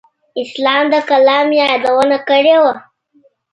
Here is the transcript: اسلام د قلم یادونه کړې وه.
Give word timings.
اسلام 0.43 0.83
د 0.93 0.95
قلم 1.09 1.47
یادونه 1.59 2.17
کړې 2.29 2.55
وه. 2.61 2.73